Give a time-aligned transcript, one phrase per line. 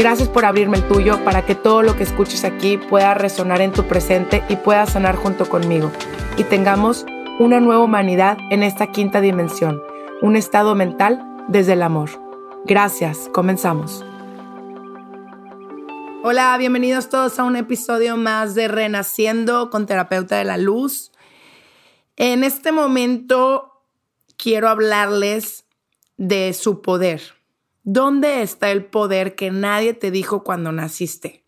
[0.00, 3.70] Gracias por abrirme el tuyo para que todo lo que escuches aquí pueda resonar en
[3.70, 5.92] tu presente y pueda sanar junto conmigo.
[6.38, 7.04] Y tengamos
[7.38, 9.82] una nueva humanidad en esta quinta dimensión,
[10.22, 12.08] un estado mental desde el amor.
[12.64, 14.02] Gracias, comenzamos.
[16.22, 21.12] Hola, bienvenidos todos a un episodio más de Renaciendo con Terapeuta de la Luz.
[22.16, 23.84] En este momento
[24.38, 25.66] quiero hablarles
[26.16, 27.38] de su poder
[27.82, 31.44] ¿Dónde está el poder que nadie te dijo cuando naciste?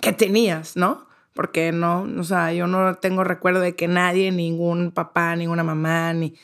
[0.00, 1.06] Que tenías, ¿no?
[1.34, 6.12] Porque no, o sea, yo no tengo recuerdo de que nadie, ningún papá, ninguna mamá,
[6.12, 6.34] ni...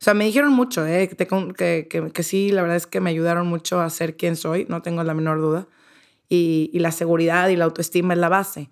[0.00, 1.08] O sea, me dijeron mucho, ¿eh?
[1.08, 4.66] que, que, que, sí, la verdad es que me ayudaron mucho a ser quien soy,
[4.68, 5.66] no tengo la menor duda.
[6.28, 8.70] Y, la seguridad y la autoestima es la base.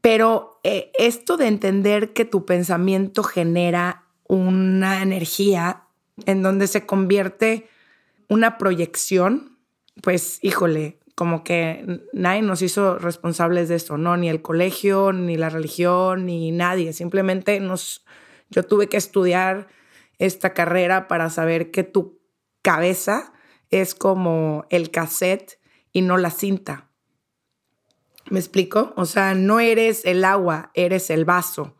[0.00, 5.84] Pero eh, esto de entender que tu pensamiento genera una energía
[6.26, 7.68] en donde se convierte
[8.28, 9.58] una proyección,
[10.02, 14.16] pues híjole, como que nadie nos hizo responsables de esto, ¿no?
[14.16, 16.92] Ni el colegio, ni la religión, ni nadie.
[16.92, 18.04] Simplemente nos,
[18.50, 19.68] yo tuve que estudiar
[20.18, 22.20] esta carrera para saber que tu
[22.62, 23.32] cabeza
[23.70, 25.60] es como el cassette
[25.92, 26.90] y no la cinta.
[28.30, 28.92] ¿Me explico?
[28.96, 31.76] O sea, no eres el agua, eres el vaso.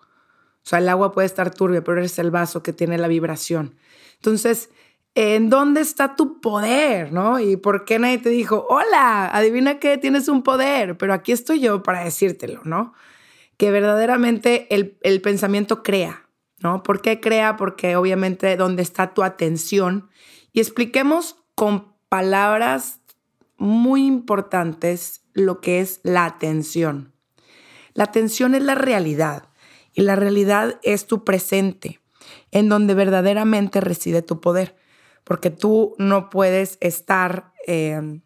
[0.65, 3.77] O sea, el agua puede estar turbia, pero eres el vaso que tiene la vibración.
[4.17, 4.71] Entonces,
[5.15, 7.13] ¿en dónde está tu poder?
[7.13, 7.39] ¿No?
[7.41, 10.97] ¿Y por qué nadie te dijo, hola, adivina que tienes un poder?
[10.97, 12.93] Pero aquí estoy yo para decírtelo, ¿no?
[13.57, 16.83] Que verdaderamente el, el pensamiento crea, ¿no?
[16.83, 17.57] ¿Por qué crea?
[17.57, 20.11] Porque obviamente dónde está tu atención.
[20.53, 23.01] Y expliquemos con palabras
[23.57, 27.13] muy importantes lo que es la atención.
[27.93, 29.49] La atención es la realidad
[29.93, 32.01] y la realidad es tu presente,
[32.51, 34.75] en donde verdaderamente reside tu poder
[35.25, 38.21] porque tú no puedes estar eh,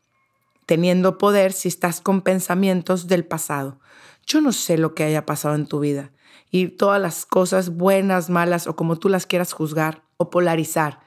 [0.66, 3.81] teniendo poder si estás con pensamientos del pasado.
[4.26, 6.12] Yo no sé lo que haya pasado en tu vida
[6.50, 11.00] y todas las cosas buenas, malas o como tú las quieras juzgar o polarizar.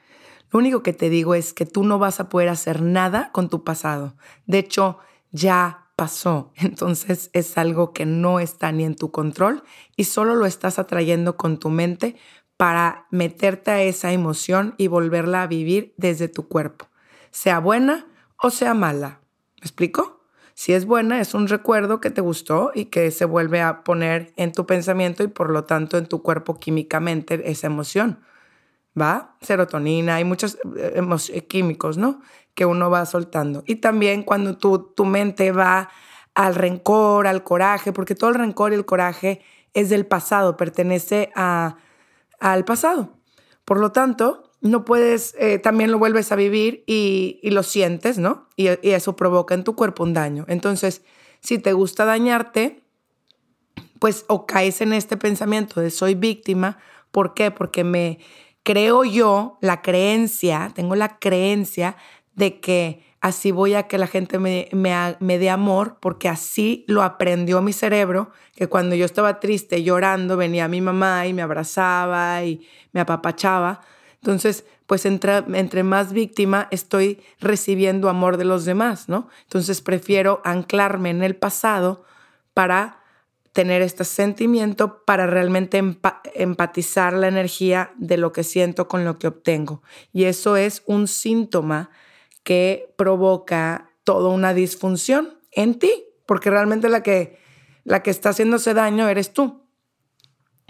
[0.50, 3.48] Lo único que te digo es que tú no vas a poder hacer nada con
[3.48, 4.16] tu pasado.
[4.46, 4.98] De hecho,
[5.30, 6.52] ya pasó.
[6.56, 9.62] Entonces es algo que no está ni en tu control
[9.96, 12.16] y solo lo estás atrayendo con tu mente
[12.62, 16.86] para meterte a esa emoción y volverla a vivir desde tu cuerpo,
[17.32, 18.06] sea buena
[18.40, 19.18] o sea mala.
[19.56, 20.20] ¿Me explico?
[20.54, 24.32] Si es buena, es un recuerdo que te gustó y que se vuelve a poner
[24.36, 28.20] en tu pensamiento y por lo tanto en tu cuerpo químicamente esa emoción.
[28.96, 29.34] ¿Va?
[29.40, 31.02] Serotonina, hay muchos eh,
[31.32, 32.20] eh, químicos, ¿no?
[32.54, 33.64] Que uno va soltando.
[33.66, 35.90] Y también cuando tu, tu mente va
[36.34, 39.40] al rencor, al coraje, porque todo el rencor y el coraje
[39.74, 41.78] es del pasado, pertenece a
[42.42, 43.14] al pasado.
[43.64, 48.48] Por lo tanto, no puedes, eh, también lo vuelves a vivir y, lo sientes, ¿no?
[48.56, 50.44] Y, eso provoca en tu cuerpo un daño.
[50.48, 51.02] Entonces,
[51.40, 52.82] si te gusta dañarte,
[54.00, 56.78] pues o caes en este pensamiento de soy víctima.
[57.12, 57.52] ¿Por qué?
[57.52, 58.18] Porque me
[58.64, 61.96] creo yo la creencia, tengo la creencia
[62.34, 67.02] de que así voy a que la gente me, me, dé amor, porque así lo
[67.02, 72.42] aprendió mi cerebro, que cuando yo estaba triste, llorando, venía mi mamá y me abrazaba
[72.44, 73.80] y me apapachaba.
[74.14, 79.28] Entonces, pues entre, entre más víctima estoy recibiendo amor de los demás, ¿no?
[79.44, 82.04] Entonces prefiero anclarme en el pasado
[82.54, 82.98] para
[83.52, 85.80] tener este sentimiento para realmente
[86.34, 89.82] empatizar la energía de lo que siento con lo que obtengo.
[90.12, 91.90] Y eso es un síntoma
[92.42, 97.38] que provoca toda una disfunción en ti, porque realmente la que,
[97.84, 99.66] la que está haciéndose daño eres tú.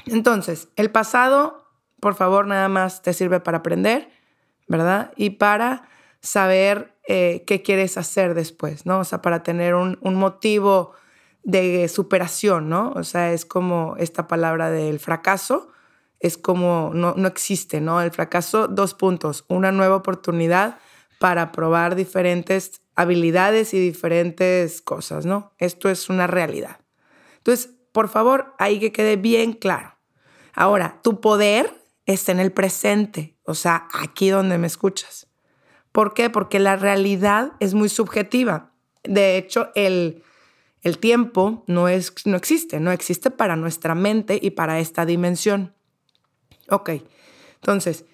[0.06, 1.66] Entonces, el pasado,
[2.00, 4.10] por favor, nada más te sirve para aprender,
[4.68, 5.12] ¿verdad?
[5.16, 5.88] Y para
[6.20, 9.00] saber eh, qué quieres hacer después, ¿no?
[9.00, 10.92] O sea, para tener un, un motivo
[11.42, 12.92] de superación, ¿no?
[12.94, 15.68] O sea, es como esta palabra del fracaso,
[16.20, 18.00] es como no, no existe, ¿no?
[18.00, 20.78] El fracaso, dos puntos, una nueva oportunidad
[21.22, 25.52] para probar diferentes habilidades y diferentes cosas, ¿no?
[25.58, 26.80] Esto es una realidad.
[27.36, 29.94] Entonces, por favor, ahí que quede bien claro.
[30.52, 35.28] Ahora, tu poder está en el presente, o sea, aquí donde me escuchas.
[35.92, 36.28] ¿Por qué?
[36.28, 38.72] Porque la realidad es muy subjetiva.
[39.04, 40.24] De hecho, el,
[40.80, 45.72] el tiempo no, es, no existe, no existe para nuestra mente y para esta dimensión.
[46.68, 46.90] Ok,
[47.60, 48.06] entonces,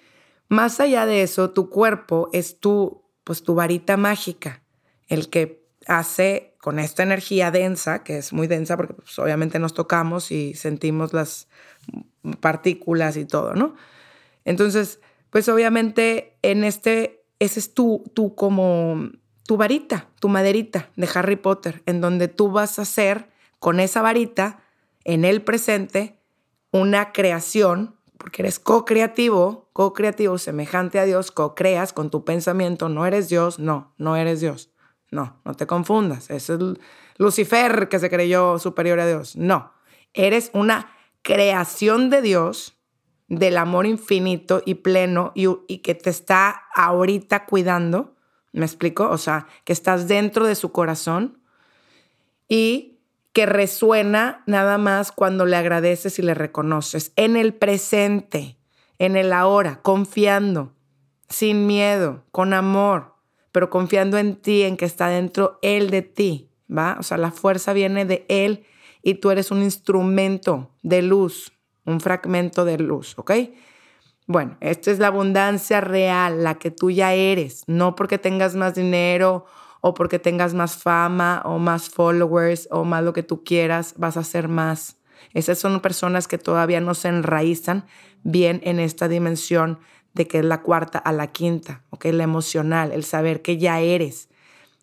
[0.49, 4.63] más allá de eso, tu cuerpo es tu, pues, tu varita mágica,
[5.07, 9.73] el que hace con esta energía densa, que es muy densa porque pues, obviamente nos
[9.73, 11.47] tocamos y sentimos las
[12.41, 13.75] partículas y todo, ¿no?
[14.43, 14.99] Entonces,
[15.29, 19.09] pues obviamente en este, ese es tu, tu como
[19.45, 23.29] tu varita, tu maderita de Harry Potter, en donde tú vas a hacer
[23.59, 24.61] con esa varita
[25.03, 26.19] en el presente
[26.71, 33.29] una creación, porque eres co-creativo, co-creativo semejante a Dios, co-creas con tu pensamiento, no eres
[33.29, 34.71] Dios, no, no eres Dios.
[35.09, 36.29] No, no te confundas.
[36.29, 36.51] Es
[37.17, 39.35] Lucifer que se creyó superior a Dios.
[39.35, 39.73] No,
[40.13, 40.91] eres una
[41.23, 42.75] creación de Dios,
[43.27, 48.13] del amor infinito y pleno y, y que te está ahorita cuidando
[48.51, 49.09] ¿Me explico?
[49.09, 51.39] O sea, que estás dentro de su corazón
[52.47, 52.88] y
[53.33, 57.11] que resuena nada más cuando le agradeces y le reconoces.
[57.15, 58.57] En el presente,
[58.97, 60.73] en el ahora, confiando,
[61.29, 63.15] sin miedo, con amor,
[63.51, 66.97] pero confiando en ti, en que está dentro Él de ti, ¿va?
[66.99, 68.65] O sea, la fuerza viene de Él
[69.01, 71.53] y tú eres un instrumento de luz,
[71.85, 73.31] un fragmento de luz, ¿ok?
[74.27, 78.75] Bueno, esta es la abundancia real, la que tú ya eres, no porque tengas más
[78.75, 79.45] dinero
[79.81, 84.17] o porque tengas más fama o más followers o más lo que tú quieras, vas
[84.17, 84.97] a hacer más.
[85.33, 87.85] Esas son personas que todavía no se enraizan
[88.23, 89.79] bien en esta dimensión
[90.13, 92.05] de que es la cuarta a la quinta, ¿ok?
[92.05, 94.29] La emocional, el saber que ya eres.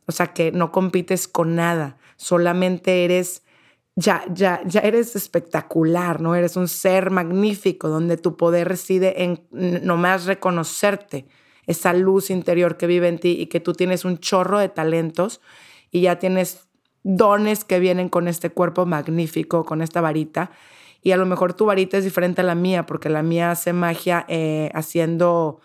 [0.06, 3.42] O sea, que no compites con nada, solamente eres
[3.96, 6.34] ya, ya, ya eres espectacular, ¿no?
[6.34, 11.26] Eres un ser magnífico donde tu poder reside en nomás reconocerte,
[11.66, 15.40] esa luz interior que vive en ti y que tú tienes un chorro de talentos
[15.90, 16.68] y ya tienes
[17.02, 20.50] dones que vienen con este cuerpo magnífico, con esta varita.
[21.02, 23.72] Y a lo mejor tu varita es diferente a la mía, porque la mía hace
[23.72, 25.60] magia eh, haciendo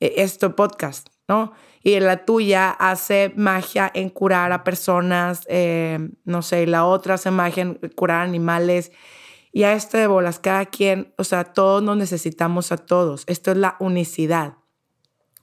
[0.00, 1.52] eh, esto podcast, ¿no?
[1.82, 7.30] y la tuya hace magia en curar a personas, eh, no sé, la otra hace
[7.30, 8.92] magia en curar animales.
[9.52, 13.24] Y a este de bolas, cada quien, o sea, todos nos necesitamos a todos.
[13.26, 14.59] Esto es la unicidad.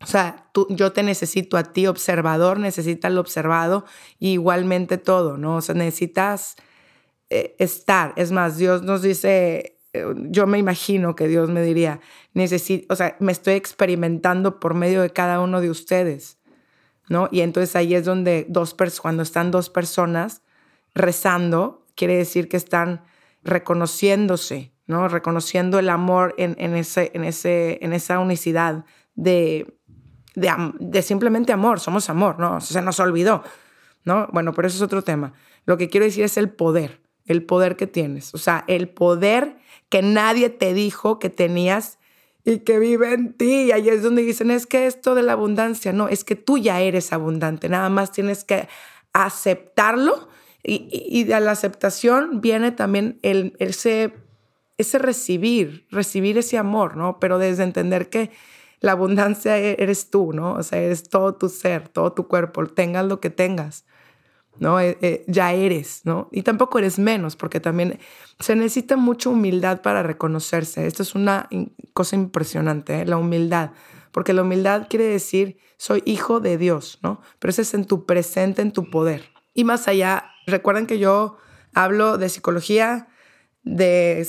[0.01, 3.85] O sea, tú, yo te necesito a ti, observador necesita lo observado,
[4.19, 5.55] igualmente todo, ¿no?
[5.55, 6.55] O sea, necesitas
[7.29, 8.13] eh, estar.
[8.15, 11.99] Es más, Dios nos dice, eh, yo me imagino que Dios me diría,
[12.33, 16.37] necesito, o sea, me estoy experimentando por medio de cada uno de ustedes,
[17.09, 17.27] ¿no?
[17.31, 20.43] Y entonces ahí es donde dos cuando están dos personas
[20.93, 23.03] rezando, quiere decir que están
[23.43, 25.07] reconociéndose, ¿no?
[25.07, 28.85] Reconociendo el amor en, en, ese, en, ese, en esa unicidad
[29.15, 29.76] de,
[30.37, 32.61] de, simplemente amor, somos amor, ¿no?
[32.61, 33.43] Se nos olvidó,
[34.05, 34.27] ¿no?
[34.31, 35.33] Bueno, pero eso es otro tema.
[35.65, 39.57] Lo que quiero decir es el poder, el poder que tienes, o sea, el poder
[39.89, 41.97] que nadie te dijo que tenías
[42.45, 43.63] y que vive en ti.
[43.63, 46.59] Y ahí es donde dicen, es que esto de la abundancia, no, es que tú
[46.59, 48.67] ya eres abundante, nada más tienes que
[49.13, 50.29] aceptarlo
[50.63, 54.13] y, y, de la aceptación viene también el, ese,
[54.77, 57.19] ese recibir, recibir ese amor, ¿no?
[57.19, 58.31] Pero desde entender que
[58.79, 60.53] la abundancia e-, eres tú, ¿no?
[60.53, 63.85] O sea, eres todo tu ser, todo tu cuerpo, tengas lo que tengas.
[64.59, 64.79] ¿no?
[64.79, 66.29] Eh, eh, ya eres, ¿no?
[66.31, 67.99] Y tampoco eres menos, porque también
[68.39, 70.87] se necesita mucha humildad para reconocerse.
[70.87, 71.47] Esto es una
[71.93, 73.05] cosa impresionante, ¿eh?
[73.05, 73.71] la humildad,
[74.11, 77.21] porque la humildad quiere decir soy hijo de Dios, ¿no?
[77.39, 79.29] Pero eso es en tu presente, en tu poder.
[79.53, 81.37] Y más allá, recuerden que yo
[81.73, 83.07] hablo de psicología,
[83.63, 84.27] de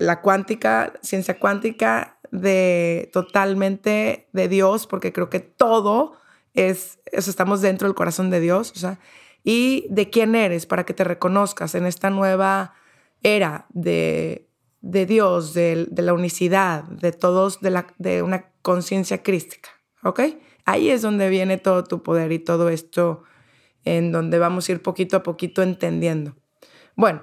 [0.00, 6.16] la cuántica, ciencia cuántica, de totalmente de Dios, porque creo que todo
[6.54, 8.98] es, estamos dentro del corazón de Dios, o sea,
[9.44, 12.74] y de quién eres para que te reconozcas en esta nueva
[13.22, 14.48] era de,
[14.80, 19.70] de Dios, de, la unicidad, de todos, de, la, de una conciencia crística.
[20.02, 20.20] ¿Ok?
[20.64, 23.24] Ahí es donde viene todo tu poder y todo esto
[23.84, 26.36] en donde vamos a ir poquito a poquito entendiendo.
[26.94, 27.22] Bueno,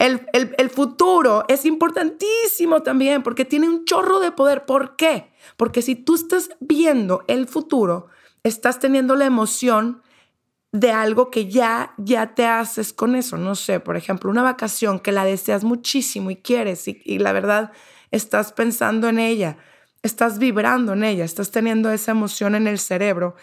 [0.00, 4.64] el, el, el, futuro es importantísimo también porque tiene un chorro de poder.
[4.64, 5.30] ¿Por qué?
[5.58, 8.08] Porque si tú estás viendo el futuro,
[8.42, 10.00] estás teniendo la emoción
[10.72, 13.36] de algo que ya, ya te haces con eso.
[13.36, 17.32] No sé, por ejemplo, una vacación que la deseas muchísimo y quieres y, y la
[17.32, 17.70] verdad
[18.10, 19.58] estás pensando en ella,
[20.02, 23.36] estás vibrando en ella, estás teniendo esa emoción en el cerebro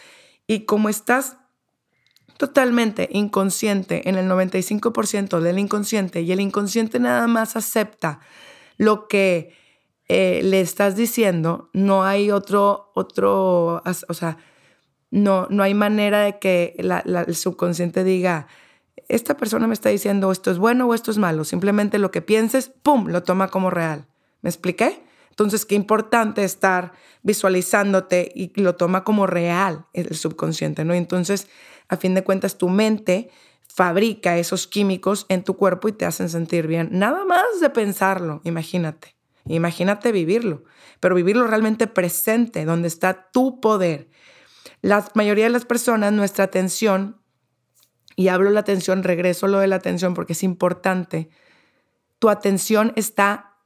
[0.47, 1.37] y como estás
[2.38, 8.20] totalmente inconsciente en el 95% del inconsciente y el inconsciente nada más acepta
[8.77, 9.53] lo que
[10.08, 14.38] eh, le estás diciendo, no hay otro, otro, o sea,
[15.10, 18.48] no, no hay manera de que el subconsciente diga,
[19.10, 21.46] esta persona me está diciendo esto es bueno o esto es malo.
[21.46, 24.08] Simplemente lo que pienses, ¡pum!, lo toma como real.
[24.41, 25.03] ¿Me expliqué?
[25.29, 30.94] Entonces, qué importante estar visualizándote y lo toma como real el subconsciente, ¿no?
[30.94, 31.48] Entonces,
[31.89, 33.29] a fin de cuentas, tu mente
[33.67, 36.89] fabrica esos químicos en tu cuerpo y te hacen sentir bien.
[36.91, 39.15] Nada más de pensarlo, imagínate.
[39.46, 40.63] Imagínate vivirlo,
[41.00, 44.10] pero vivirlo realmente presente, donde está tu poder.
[44.82, 47.22] La mayoría de las personas, nuestra atención,
[48.15, 51.29] y hablo la atención, regreso lo de la atención porque es importante,
[52.20, 53.58] tu atención está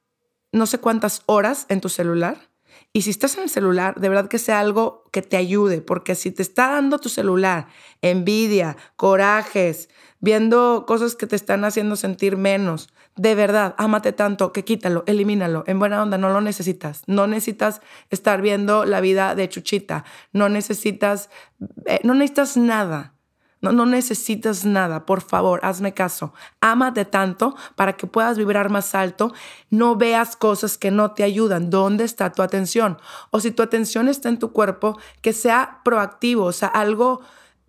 [0.51, 2.50] no sé cuántas horas en tu celular
[2.93, 6.15] y si estás en el celular, de verdad que sea algo que te ayude, porque
[6.15, 7.67] si te está dando tu celular
[8.01, 14.63] envidia, corajes, viendo cosas que te están haciendo sentir menos, de verdad, ámate tanto que
[14.63, 15.63] quítalo, elimínalo.
[15.67, 17.03] En buena onda, no lo necesitas.
[17.07, 20.05] No necesitas estar viendo la vida de Chuchita.
[20.31, 21.29] No necesitas,
[21.85, 23.15] eh, no necesitas nada.
[23.61, 26.33] No, necesitas nada, por favor, hazme caso.
[26.61, 29.33] Ámate tanto para que puedas vibrar más alto.
[29.69, 31.69] No veas cosas que no te ayudan.
[31.69, 32.97] ¿Dónde está tu atención?
[33.29, 37.21] O si tu atención está en tu cuerpo, que sea proactivo, o sea, algo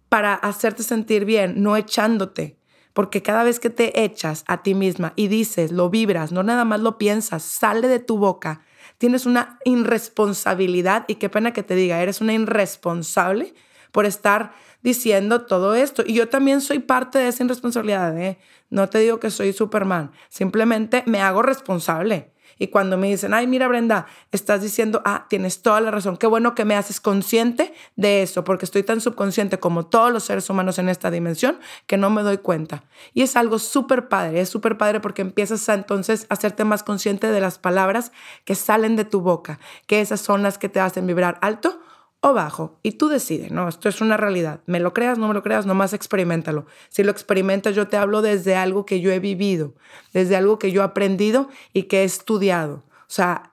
[0.09, 2.59] para hacerte sentir bien, no echándote.
[2.95, 6.65] Porque cada vez que te echas a ti misma y dices, lo vibras, no nada
[6.65, 8.63] más lo piensas, sale de tu boca,
[8.99, 13.55] tienes una irresponsabilidad y qué pena que te diga, eres una irresponsable
[13.93, 16.03] por estar diciendo todo esto.
[16.07, 18.19] Y yo también soy parte de esa irresponsabilidad.
[18.19, 18.39] ¿eh?
[18.71, 22.33] No te digo que soy Superman, simplemente me hago responsable.
[22.59, 26.27] Y cuando me dicen, ay, mira Brenda, estás diciendo, ah, tienes toda la razón, qué
[26.27, 30.49] bueno que me haces consciente de eso, porque estoy tan subconsciente como todos los seres
[30.49, 32.85] humanos en esta dimensión que no me doy cuenta.
[33.15, 36.83] Y es algo súper padre, es súper padre porque empiezas a entonces a hacerte más
[36.83, 38.13] consciente de las palabras
[38.45, 41.81] que salen de tu boca, que esas son las que te hacen vibrar alto
[42.23, 42.79] o bajo.
[42.83, 43.69] Y tú decides, ¿no?
[43.69, 44.61] Esto es una realidad.
[44.67, 46.67] Me lo creas, no me lo creas, nomás experimentalo.
[46.89, 49.75] Si lo experimentas, yo te hablo desde algo que yo he vivido,
[50.15, 52.85] desde algo que yo he aprendido y que he estudiado.
[52.87, 53.53] O sea,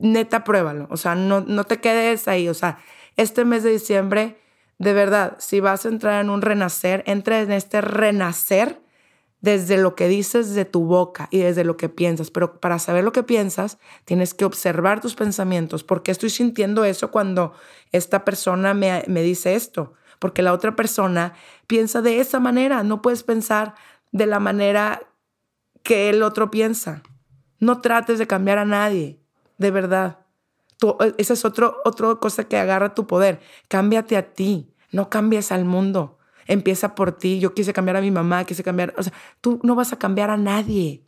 [0.00, 0.88] neta, pruébalo.
[0.90, 2.48] O sea, no, no te quedes ahí.
[2.48, 2.78] O sea,
[3.16, 4.36] este mes de diciembre,
[4.78, 8.81] de verdad, si vas a entrar en un renacer, entra en este renacer
[9.42, 12.30] desde lo que dices de tu boca y desde lo que piensas.
[12.30, 15.84] Pero para saber lo que piensas, tienes que observar tus pensamientos.
[15.84, 17.52] ¿Por qué estoy sintiendo eso cuando
[17.90, 19.92] esta persona me, me dice esto?
[20.20, 21.34] Porque la otra persona
[21.66, 22.84] piensa de esa manera.
[22.84, 23.74] No puedes pensar
[24.12, 25.02] de la manera
[25.82, 27.02] que el otro piensa.
[27.58, 29.20] No trates de cambiar a nadie,
[29.58, 30.20] de verdad.
[31.18, 31.74] esa es otra
[32.20, 33.40] cosa que agarra tu poder.
[33.66, 36.18] Cámbiate a ti, no cambies al mundo.
[36.46, 37.40] Empieza por ti.
[37.40, 38.94] Yo quise cambiar a mi mamá, quise cambiar.
[38.96, 41.02] O sea, tú no vas a cambiar a nadie.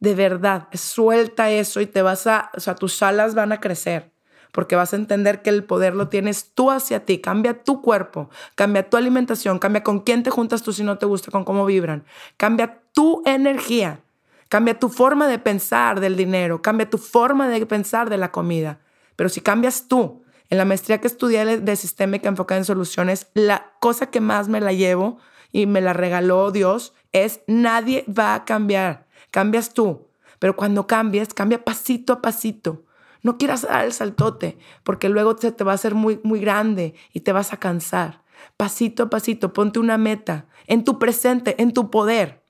[0.00, 2.50] De verdad, suelta eso y te vas a.
[2.56, 4.12] O sea, tus alas van a crecer.
[4.52, 7.18] Porque vas a entender que el poder lo tienes tú hacia ti.
[7.18, 11.04] Cambia tu cuerpo, cambia tu alimentación, cambia con quién te juntas tú si no te
[11.04, 12.04] gusta, con cómo vibran.
[12.38, 14.00] Cambia tu energía,
[14.48, 18.80] cambia tu forma de pensar del dinero, cambia tu forma de pensar de la comida.
[19.14, 23.72] Pero si cambias tú, en la maestría que estudié de sistémica enfocada en soluciones, la
[23.80, 25.18] cosa que más me la llevo
[25.52, 30.08] y me la regaló Dios es nadie va a cambiar, cambias tú.
[30.38, 32.84] Pero cuando cambies, cambia pasito a pasito.
[33.22, 36.94] No quieras dar el saltote, porque luego se te va a hacer muy, muy grande
[37.12, 38.22] y te vas a cansar.
[38.56, 42.44] Pasito a pasito, ponte una meta en tu presente, en tu poder,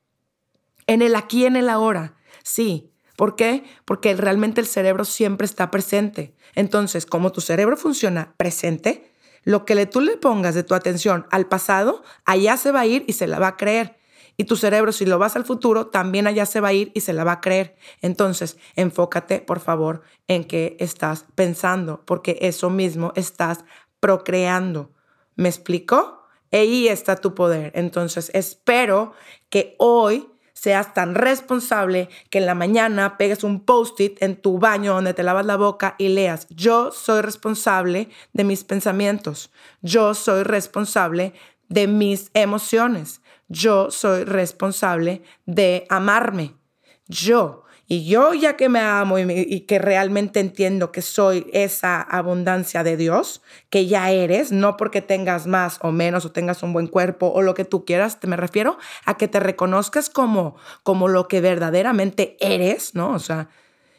[0.86, 2.16] en el aquí, en el ahora.
[2.42, 3.64] Sí, ¿Por qué?
[3.84, 6.34] Porque realmente el cerebro siempre está presente.
[6.54, 9.10] Entonces, como tu cerebro funciona presente,
[9.42, 12.86] lo que le, tú le pongas de tu atención al pasado, allá se va a
[12.86, 13.96] ir y se la va a creer.
[14.36, 17.00] Y tu cerebro, si lo vas al futuro, también allá se va a ir y
[17.00, 17.76] se la va a creer.
[18.02, 23.64] Entonces, enfócate, por favor, en qué estás pensando, porque eso mismo estás
[23.98, 24.92] procreando.
[25.36, 26.22] ¿Me explico?
[26.52, 27.72] Ahí está tu poder.
[27.74, 29.12] Entonces, espero
[29.48, 34.94] que hoy seas tan responsable que en la mañana pegues un post-it en tu baño
[34.94, 39.50] donde te lavas la boca y leas, yo soy responsable de mis pensamientos,
[39.82, 41.34] yo soy responsable
[41.68, 46.54] de mis emociones, yo soy responsable de amarme,
[47.06, 47.65] yo.
[47.88, 52.96] Y yo ya que me amo y, que realmente entiendo que soy esa abundancia de
[52.96, 57.28] Dios, que ya eres, no porque tengas más o menos o tengas un buen cuerpo
[57.28, 61.28] o lo que tú quieras, te me refiero a que te reconozcas como, como lo
[61.28, 63.12] que verdaderamente eres, ¿no?
[63.12, 63.50] O sea,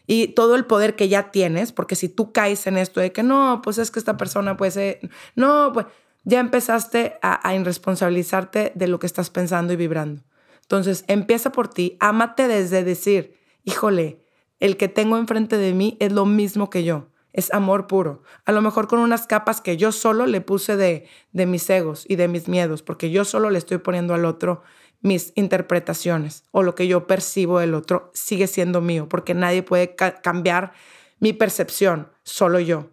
[0.06, 3.24] y todo el poder que ya tienes, porque si tú caes en esto de que
[3.24, 5.00] no, pues es que esta persona puede ser,
[5.36, 5.86] no, pues
[6.26, 10.24] ya empezaste a, a irresponsabilizarte de lo que estás pensando y vibrando.
[10.62, 13.37] Entonces, empieza por ti, ámate desde decir,
[13.68, 14.24] híjole,
[14.60, 17.10] el que tengo enfrente de mí es lo mismo que yo.
[17.34, 18.24] Es amor puro.
[18.46, 22.06] A lo mejor con unas capas que yo solo le puse de, de mis egos
[22.08, 24.64] y de mis miedos, porque yo solo le estoy poniendo al otro
[25.02, 29.96] mis interpretaciones o lo que yo percibo del otro sigue siendo mío, porque nadie puede
[29.96, 30.72] cambiar
[31.20, 32.90] mi percepción, solo yo.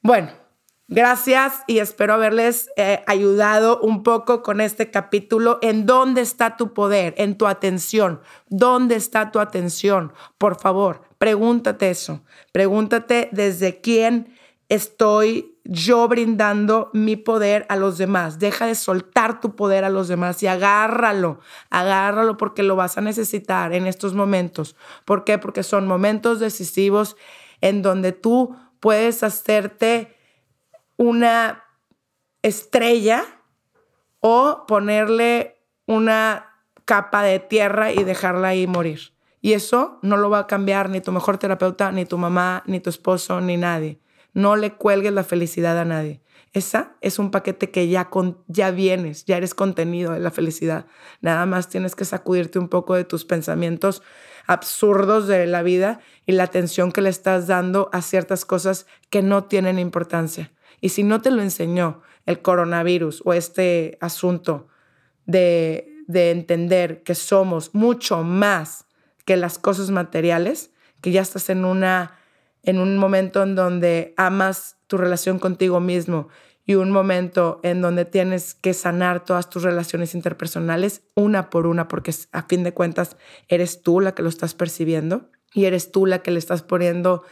[0.00, 0.32] Bueno,
[0.86, 5.58] Gracias y espero haberles eh, ayudado un poco con este capítulo.
[5.62, 7.14] ¿En dónde está tu poder?
[7.16, 8.20] En tu atención.
[8.48, 10.12] ¿Dónde está tu atención?
[10.36, 12.22] Por favor, pregúntate eso.
[12.52, 14.34] Pregúntate desde quién
[14.68, 18.38] estoy yo brindando mi poder a los demás.
[18.38, 23.00] Deja de soltar tu poder a los demás y agárralo, agárralo porque lo vas a
[23.00, 24.76] necesitar en estos momentos.
[25.06, 25.38] ¿Por qué?
[25.38, 27.16] Porque son momentos decisivos
[27.62, 30.13] en donde tú puedes hacerte
[30.96, 31.64] una
[32.42, 33.24] estrella
[34.20, 36.50] o ponerle una
[36.84, 39.14] capa de tierra y dejarla ahí morir.
[39.40, 42.80] Y eso no lo va a cambiar ni tu mejor terapeuta, ni tu mamá, ni
[42.80, 44.00] tu esposo, ni nadie.
[44.32, 46.22] No le cuelgues la felicidad a nadie.
[46.54, 50.86] Esa es un paquete que ya, con, ya vienes, ya eres contenido de la felicidad.
[51.20, 54.02] Nada más tienes que sacudirte un poco de tus pensamientos
[54.46, 59.20] absurdos de la vida y la atención que le estás dando a ciertas cosas que
[59.20, 60.53] no tienen importancia.
[60.84, 64.68] Y si no te lo enseñó el coronavirus o este asunto
[65.24, 68.84] de, entender que somos mucho más
[69.24, 72.18] que las cosas materiales, que ya estás en, una,
[72.64, 76.28] en un momento en donde amas tu relación contigo mismo
[76.66, 81.88] y un momento en donde tienes que sanar todas tus relaciones interpersonales una por una,
[81.88, 83.16] porque a fin de cuentas
[83.48, 87.22] eres tú la que lo estás percibiendo y eres tú la que le estás poniendo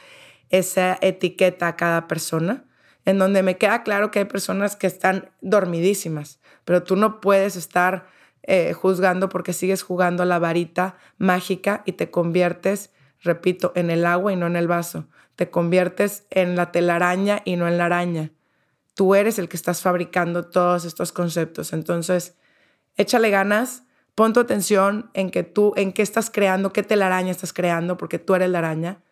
[0.48, 2.64] esa etiqueta a cada persona
[3.04, 7.56] en donde me queda claro que hay personas que están dormidísimas, pero tú no puedes
[7.56, 8.06] estar
[8.44, 14.32] eh, juzgando porque sigues jugando la varita mágica y te conviertes, repito, en el agua
[14.32, 15.06] y no en el vaso.
[15.36, 18.30] Te conviertes en la telaraña y no en la araña.
[18.94, 21.72] Tú eres el que estás fabricando todos estos conceptos.
[21.72, 22.36] Entonces,
[22.96, 23.84] échale ganas,
[24.14, 28.18] pon tu atención en que tú, en qué estás creando, qué telaraña estás creando, porque
[28.18, 29.02] tú eres la araña.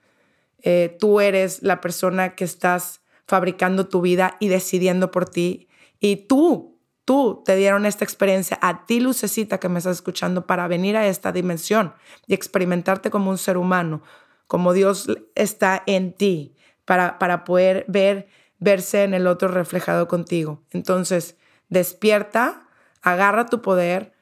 [0.62, 2.99] Eh, tú eres la persona que estás
[3.30, 5.68] fabricando tu vida y decidiendo por ti.
[6.00, 10.66] Y tú, tú te dieron esta experiencia, a ti lucecita que me estás escuchando, para
[10.66, 11.94] venir a esta dimensión
[12.26, 14.02] y experimentarte como un ser humano,
[14.48, 18.26] como Dios está en ti, para, para poder ver,
[18.58, 20.64] verse en el otro reflejado contigo.
[20.72, 21.36] Entonces,
[21.68, 22.66] despierta,
[23.00, 24.12] agarra tu poder,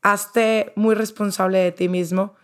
[0.00, 2.36] hazte muy responsable de ti mismo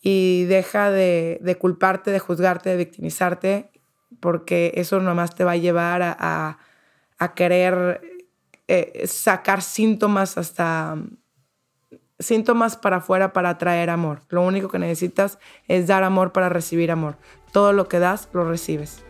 [0.00, 3.70] y deja de, de culparte, de juzgarte, de victimizarte
[4.18, 6.58] porque eso nomás te va a llevar a,
[7.34, 8.00] querer
[8.66, 10.96] eh, sacar síntomas hasta
[12.20, 14.20] síntomas para afuera para atraer amor.
[14.28, 17.16] Lo único que necesitas es dar amor para recibir amor.
[17.52, 19.02] Todo lo que das, lo recibes.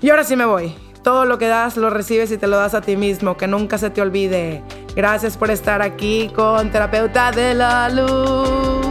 [0.00, 0.74] Y ahora sí me voy.
[1.02, 3.36] Todo lo que das, lo recibes y te lo das a ti mismo.
[3.36, 4.62] Que nunca se te olvide.
[4.94, 8.86] Gracias por estar aquí con Terapeuta de la Luz.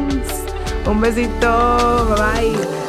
[0.86, 2.16] Un besito.
[2.16, 2.89] Bye.